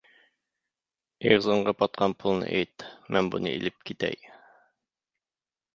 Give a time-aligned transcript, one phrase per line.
[1.25, 4.21] ئېغىزىڭغا پاتقان پۇلنى ئېيت، مەن بۇنى ئېلىپ كېتەي.